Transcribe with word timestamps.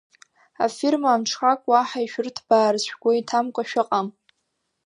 Афирма 0.63 1.09
амҽхак 1.13 1.61
уаҳа 1.69 1.99
ишәырҭбаарц 2.05 2.81
шәгәы 2.89 3.11
иҭамкәа 3.19 3.63
шәыҟам. 3.69 4.07